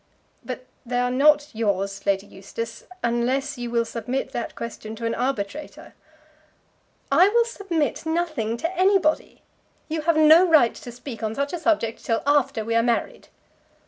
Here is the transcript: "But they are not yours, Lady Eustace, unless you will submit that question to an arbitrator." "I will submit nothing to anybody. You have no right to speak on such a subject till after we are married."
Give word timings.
"But 0.43 0.65
they 0.83 0.97
are 0.97 1.11
not 1.11 1.49
yours, 1.53 2.07
Lady 2.07 2.25
Eustace, 2.25 2.85
unless 3.03 3.59
you 3.59 3.69
will 3.69 3.85
submit 3.85 4.31
that 4.31 4.55
question 4.55 4.95
to 4.95 5.05
an 5.05 5.13
arbitrator." 5.13 5.93
"I 7.11 7.29
will 7.29 7.45
submit 7.45 8.03
nothing 8.03 8.57
to 8.57 8.75
anybody. 8.75 9.43
You 9.89 10.01
have 10.01 10.17
no 10.17 10.47
right 10.49 10.73
to 10.73 10.91
speak 10.91 11.21
on 11.21 11.35
such 11.35 11.53
a 11.53 11.59
subject 11.59 12.03
till 12.03 12.23
after 12.25 12.65
we 12.65 12.73
are 12.73 12.81
married." 12.81 13.27